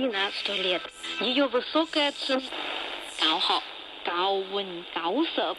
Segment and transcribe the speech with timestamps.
[0.00, 0.82] 19 лет.
[1.20, 2.42] Ее высокая цена
[3.18, 3.62] 高好、
[4.04, 5.56] 高温、高色，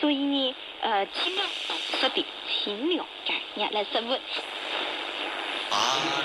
[0.00, 1.42] 所以呢，呃，起码
[2.00, 4.18] 色的清凉感，你来什么？
[5.68, 5.76] 巴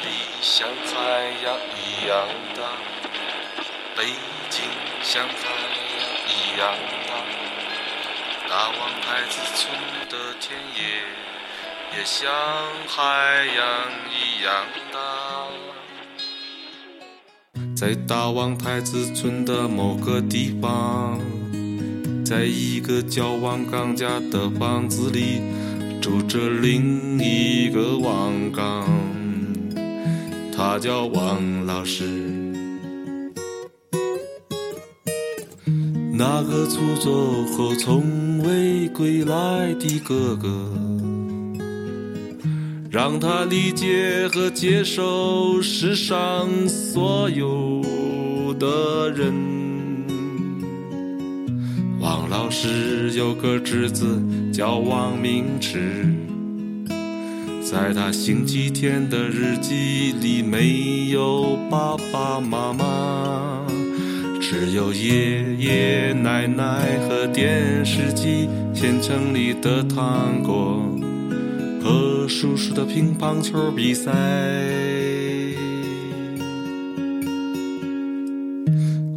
[0.03, 0.09] 黎
[0.41, 2.63] 像海洋一样大，
[3.97, 4.05] 北
[4.49, 4.63] 京
[5.01, 5.33] 像海
[5.97, 6.73] 洋一样
[7.07, 11.03] 大，大王牌子村的田野
[11.97, 12.31] 也像
[12.87, 15.47] 海洋一样大。
[17.84, 21.20] 在大王太子村的某个地方，
[22.24, 25.42] 在一个叫王刚家的房子里，
[26.00, 28.88] 住着另一个王刚，
[30.50, 32.06] 他叫王老师。
[36.10, 40.93] 那个出走后从未归来的哥哥。
[42.94, 47.82] 让他理解和接受世上所有
[48.56, 49.34] 的人。
[51.98, 54.22] 王老师有个侄子
[54.52, 56.06] 叫王明池，
[57.64, 63.66] 在他星期天的日记里没有爸爸妈妈，
[64.40, 70.80] 只有爷爷奶奶和电视机现成里的糖果。
[71.84, 74.10] 和叔叔的乒乓球比赛，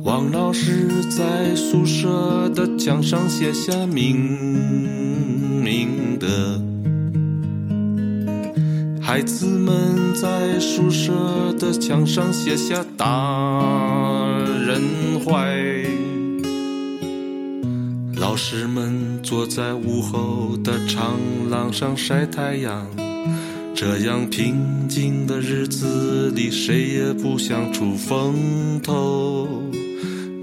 [0.04, 4.18] 王老师在宿舍的墙上写下明
[5.64, 6.62] 明的，
[9.02, 11.14] 孩子们在宿舍
[11.58, 13.08] 的墙上写下大
[14.68, 14.82] 人
[15.22, 15.77] 坏。
[18.38, 21.20] 老师们坐在午后的长
[21.50, 22.86] 廊上晒太阳，
[23.74, 29.48] 这样平静的日子里，谁也不想出风头。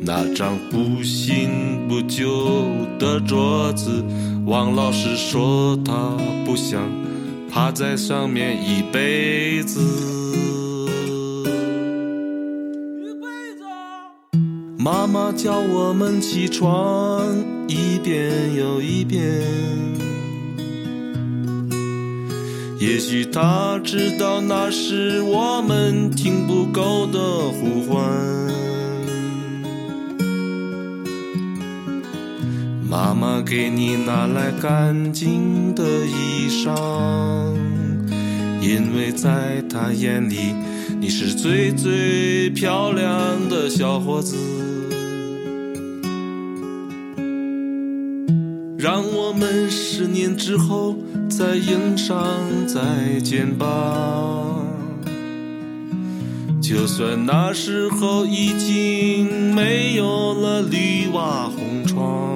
[0.00, 2.64] 那张不新不旧
[2.98, 4.04] 的桌子，
[4.44, 6.82] 王老师说他不想
[7.48, 9.80] 趴在上面一辈子。
[14.84, 17.26] 妈妈叫我们起床，
[17.66, 19.24] 一遍又一遍。
[22.78, 28.04] 也许她知道那是我们听不够的呼唤。
[32.86, 36.76] 妈妈给你拿来干净的衣裳，
[38.60, 40.54] 因为在她眼里，
[41.04, 44.38] 你是最最漂亮的小伙子。
[48.78, 50.96] 让我们十年之后
[51.28, 52.26] 再迎上
[52.66, 53.66] 再见吧。
[56.62, 62.33] 就算那时候已经没有了绿瓦红窗，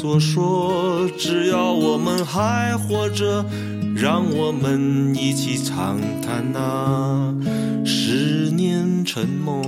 [0.00, 3.44] 所说，只要我们还活着，
[3.96, 7.34] 让我们一起长谈那
[7.84, 9.60] 十年沉梦。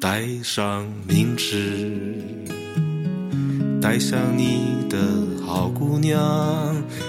[0.00, 2.14] 带上名纸，
[3.82, 4.98] 带上你的
[5.44, 6.20] 好姑娘，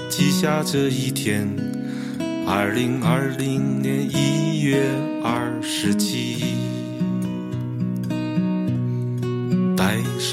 [0.09, 1.47] 记下这一天，
[2.47, 4.89] 二零二零年一月
[5.23, 6.64] 二十七。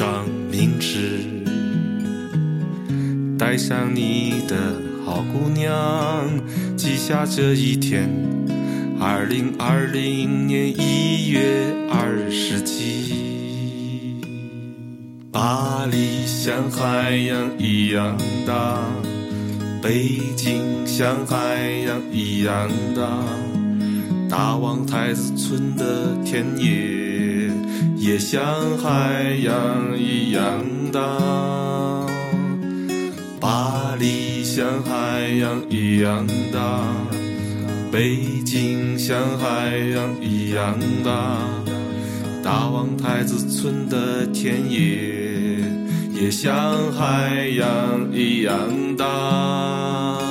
[0.03, 1.21] 带上名纸，
[3.39, 4.57] 带上你的
[5.07, 6.29] 好姑娘，
[6.77, 8.11] 记下这一天。
[8.99, 14.21] 二零二零年一月二十七，
[15.31, 18.81] 巴黎像海洋一样大，
[19.81, 23.07] 北京像海洋一样大，
[24.29, 27.02] 大王太子村的田野
[28.03, 30.61] 也像海洋一样
[30.93, 31.01] 大，
[33.39, 36.83] 巴黎像海洋一样大。
[37.93, 41.39] 北京像海洋一样大，
[42.43, 45.61] 大王太子村的田野
[46.13, 46.53] 也像
[46.91, 50.22] 海洋一样大。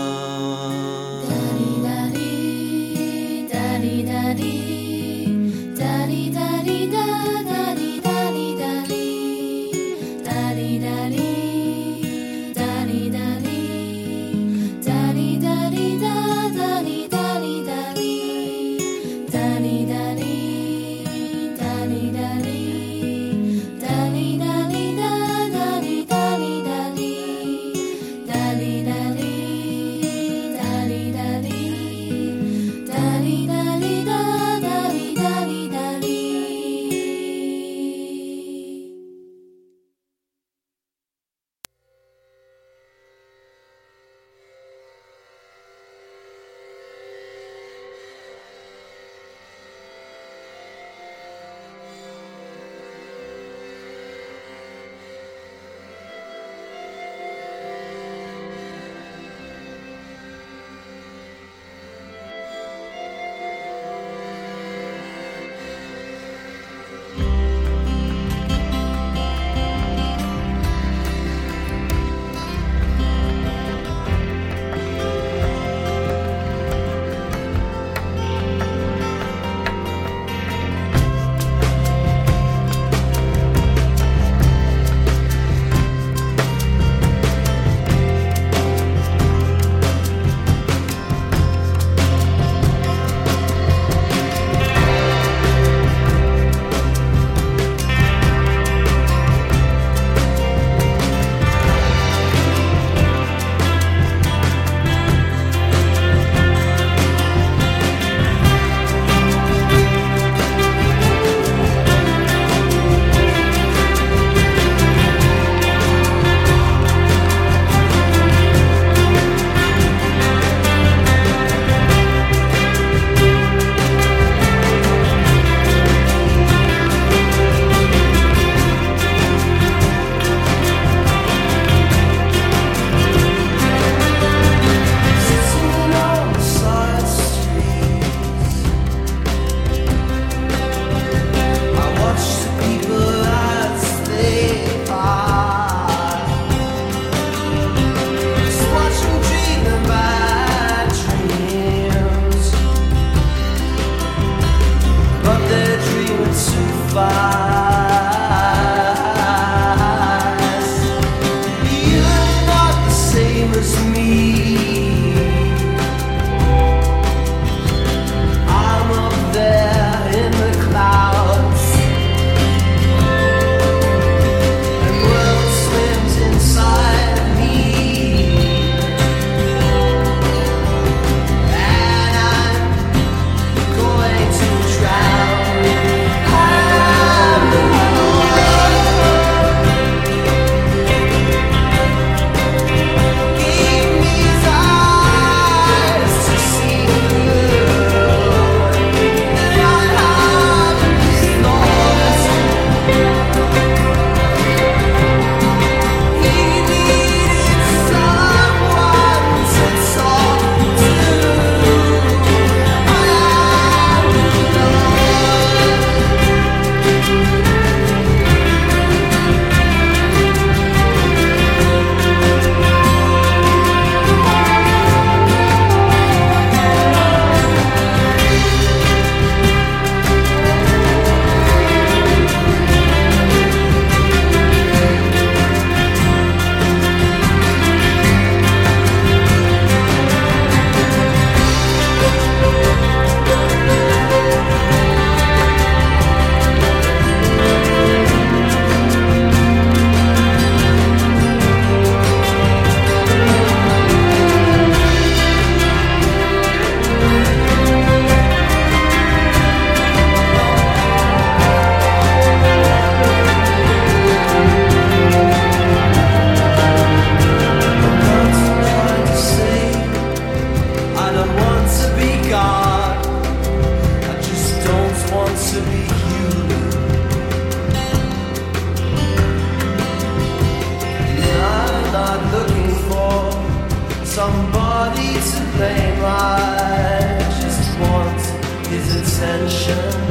[289.22, 290.11] ascension.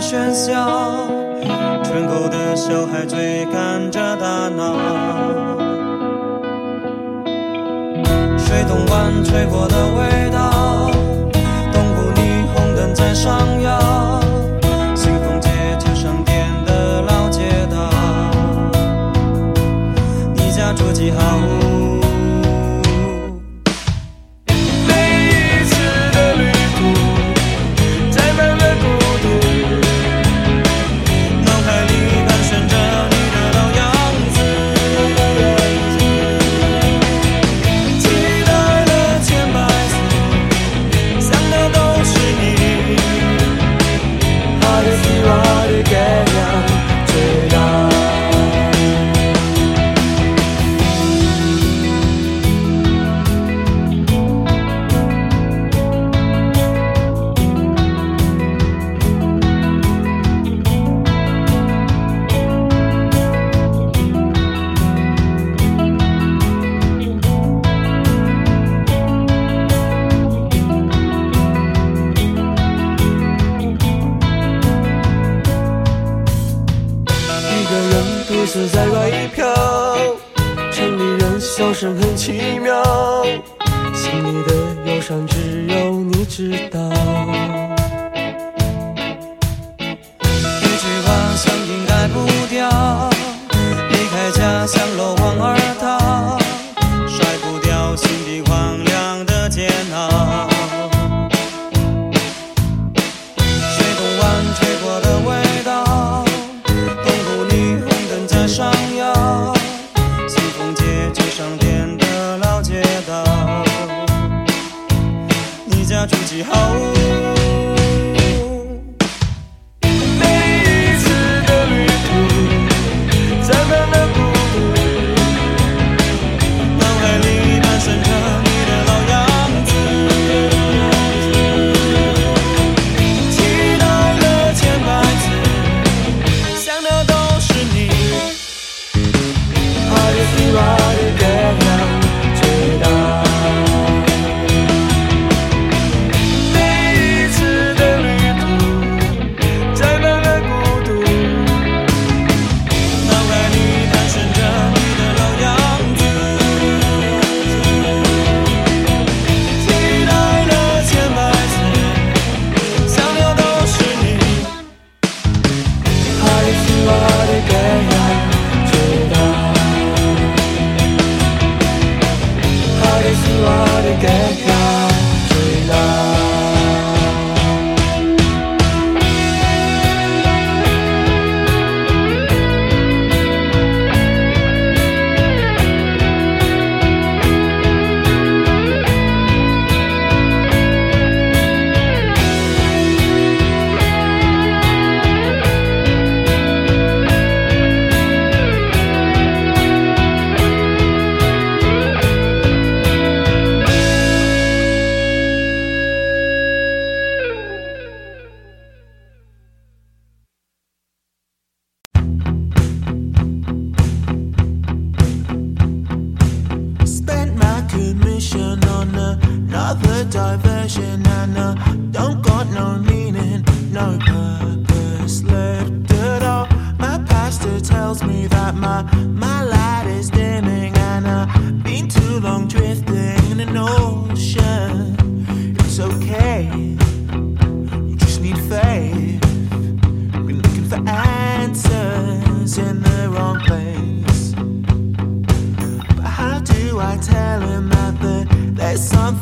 [0.00, 1.08] 喧嚣，
[1.82, 4.76] 村口的小孩追赶着打闹。
[8.38, 10.90] 水桶湾吹过的味道，
[11.72, 13.95] 冬谷霓虹灯在上扬。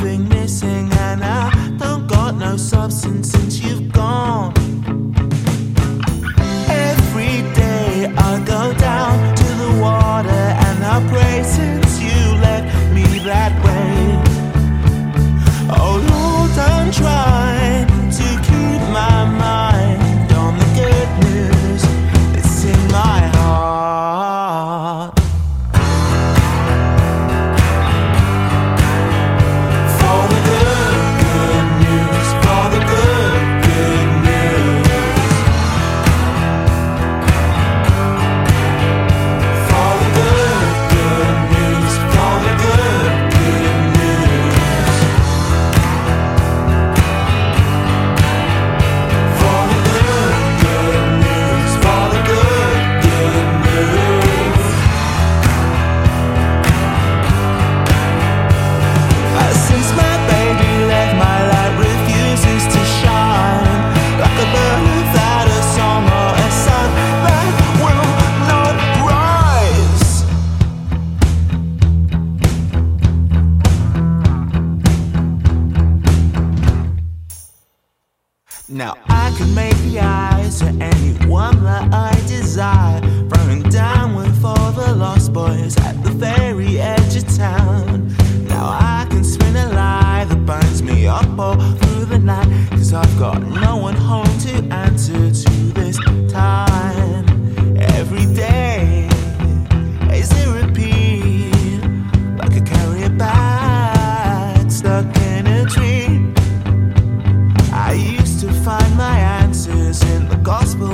[0.05, 0.34] thing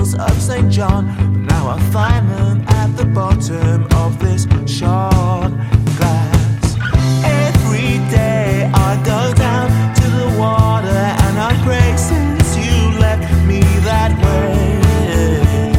[0.00, 0.70] hills of St.
[0.70, 1.06] John.
[1.06, 5.52] But now I find them at the bottom of this shard
[5.98, 6.76] glass.
[7.24, 9.68] Every day I go down
[10.00, 13.60] to the water and I pray since you left me
[13.90, 15.72] that way.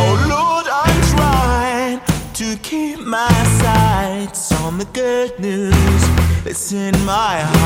[0.00, 2.00] Oh Lord, I'm trying
[2.34, 6.02] to keep my sights on the good news.
[6.44, 7.61] It's in my heart.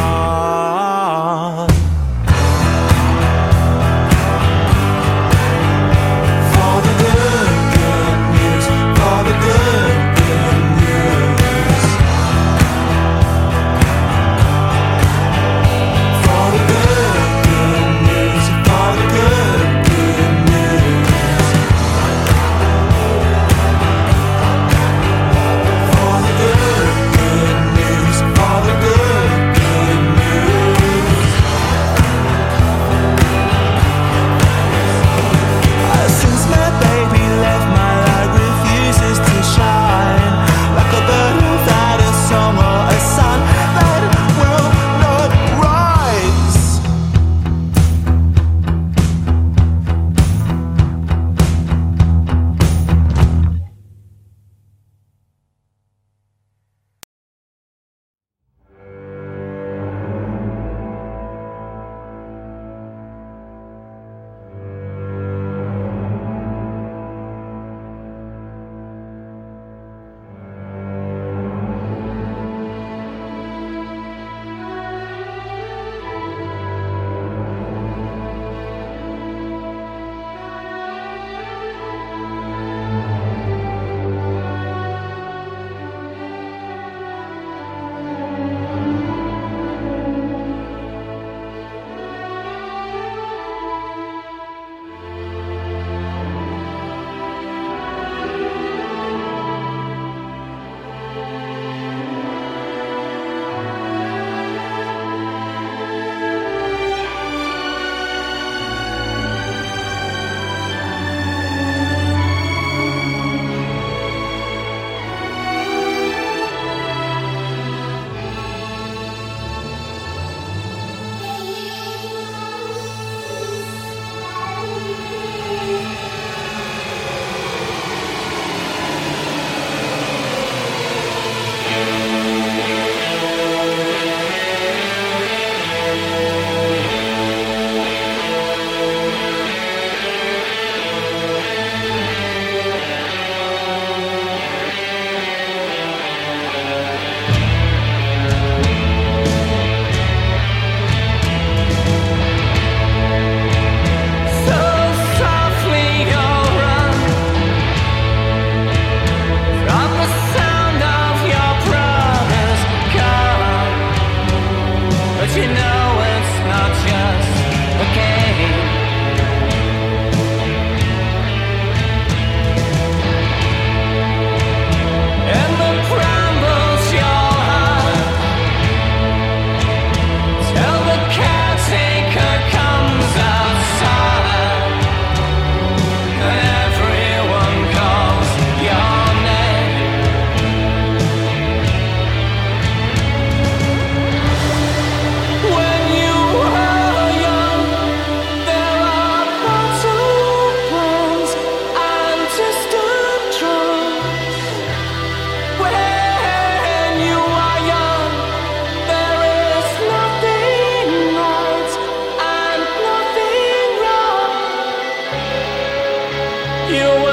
[216.68, 217.05] You